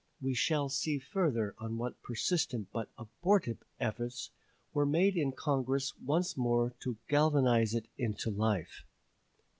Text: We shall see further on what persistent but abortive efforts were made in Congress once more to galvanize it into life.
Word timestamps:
We 0.19 0.33
shall 0.33 0.67
see 0.67 0.97
further 0.97 1.53
on 1.59 1.77
what 1.77 2.01
persistent 2.01 2.69
but 2.73 2.89
abortive 2.97 3.61
efforts 3.79 4.31
were 4.73 4.83
made 4.87 5.15
in 5.15 5.31
Congress 5.31 5.93
once 6.03 6.35
more 6.35 6.73
to 6.79 6.97
galvanize 7.07 7.75
it 7.75 7.85
into 7.99 8.31
life. 8.31 8.83